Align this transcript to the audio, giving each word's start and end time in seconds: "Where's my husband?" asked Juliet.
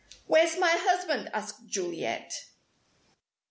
"Where's 0.25 0.57
my 0.57 0.71
husband?" 0.79 1.29
asked 1.31 1.67
Juliet. 1.67 2.33